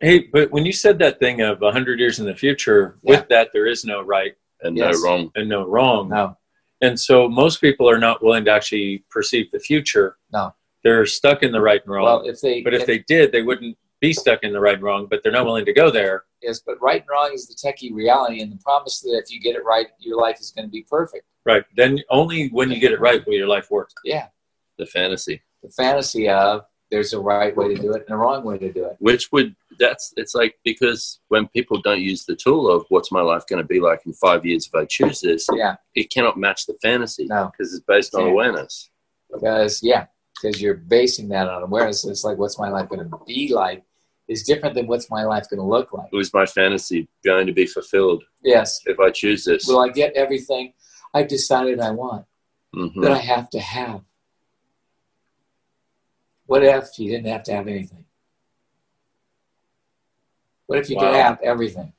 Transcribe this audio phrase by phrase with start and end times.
[0.00, 3.18] Hey, but when you said that thing of 100 years in the future, Yeah.
[3.18, 4.96] with that, there is no right and Yes.
[5.02, 5.32] no wrong.
[5.34, 6.08] and no wrong.
[6.08, 6.36] No,
[6.82, 10.16] And so most people are not willing to actually perceive the future.
[10.32, 10.54] No.
[10.82, 12.04] They're stuck in the right and wrong.
[12.04, 14.82] well, if they, but if they did, they wouldn't be stuck in the right and
[14.82, 16.24] wrong, but they're not willing to go there.
[16.42, 19.38] yes, but right and wrong is the techie reality, and the promise that if you
[19.38, 21.26] get it right, your life is going to be perfect.
[21.44, 21.64] Right.
[21.76, 23.90] Then only when you get it right will your life work.
[24.04, 24.28] Yeah,
[24.78, 28.42] The fantasy, the fantasy of there's a right way to do it and a wrong
[28.42, 28.96] way to do it.
[29.00, 33.22] which would that's it's like because when people don't use the tool of what's my
[33.22, 36.38] life going to be like in five years if I choose this, Yeah, it cannot
[36.38, 37.50] match the fantasy No.
[37.50, 38.30] because it's based on Can't.
[38.32, 38.90] awareness.
[39.32, 40.06] because yeah,
[40.40, 42.04] because you're basing that on awareness.
[42.04, 43.82] It's like what's my life going to be like
[44.28, 46.12] is different than what's my life going to look like.
[46.12, 48.78] Was my fantasy going to be fulfilled Yes.
[48.86, 49.66] if I choose this?
[49.66, 50.72] Will I get everything
[51.14, 52.26] I've decided I want
[52.76, 53.02] Mhm.
[53.02, 54.02] that I have to have?
[56.46, 58.04] What if you didn't have to have anything?
[60.70, 61.92] What if you could have everything?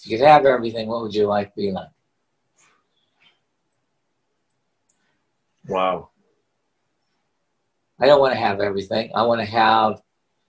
[0.00, 1.90] If you could have everything, what would your life be like?
[5.68, 6.08] Wow.
[8.00, 9.10] I don't want to have everything.
[9.14, 10.00] I want to have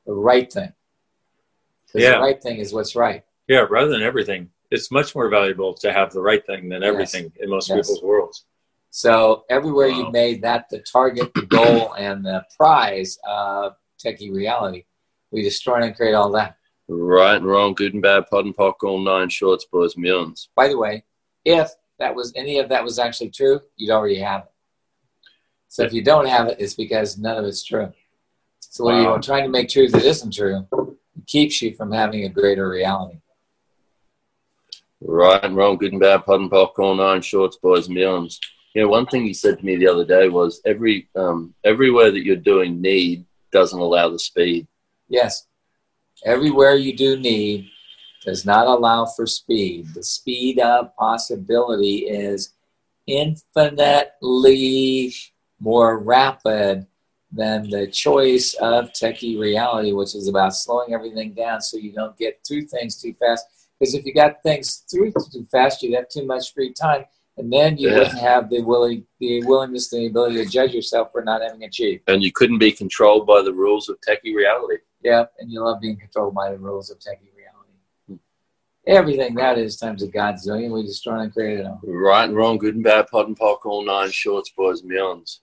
[0.05, 0.71] the right thing.
[1.87, 2.13] Because Yeah.
[2.13, 3.25] the right thing is what's right.
[3.49, 6.89] Yeah, rather than everything, it's much more valuable to have the right thing than Yes.
[6.89, 7.75] everything in most Yes.
[7.79, 8.45] people's worlds.
[8.91, 9.97] So everywhere Wow.
[9.97, 14.85] you made that the target, the goal, and the prize of techie reality,
[15.31, 16.57] we destroy and create all that.
[16.87, 20.49] Right and wrong, good and bad, POD and POC, all nine shorts, boys, millions.
[20.55, 21.03] By the way,
[21.43, 24.51] if that was any of that was actually true, you'd already have it.
[25.67, 27.91] So if you don't have it, it's because none of it's true.
[28.59, 29.01] So when Wow.
[29.03, 32.69] you're trying to make truth that isn't true it keeps you from having a greater
[32.69, 33.19] reality.
[35.01, 38.39] Right and wrong, good and bad, POD and POC, all nine shorts, boys, millions.
[38.73, 42.11] You know, one thing you said to me the other day was every um, everywhere
[42.11, 44.67] that you're doing need doesn't allow the speed.
[45.09, 45.45] Yes.
[46.25, 47.69] Everywhere you do need
[48.25, 49.87] does not allow for speed.
[49.93, 52.53] The speed of possibility is
[53.05, 55.13] infinitely
[55.59, 56.87] more rapid
[57.31, 62.17] than the choice of techie reality, which is about slowing everything down so you don't
[62.17, 63.45] get through things too fast.
[63.79, 67.05] Because if you got things through too fast, you'd have too much free time,
[67.37, 67.97] and then you Yeah.
[67.99, 71.63] wouldn't have the willing, the willingness, and the ability to judge yourself for not having
[71.63, 72.03] achieved.
[72.07, 74.77] And you couldn't be controlled by the rules of techie reality.
[75.07, 78.19] Yep, and you love being controlled by the rules of techie reality.
[78.85, 81.79] Everything that is times a God's doing, we destroy and create it all.
[81.81, 85.39] Right and wrong, good and bad, POD and POC, all nine shorts, boys, and millions.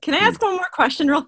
[0.00, 1.22] Can I ask one more question real fast?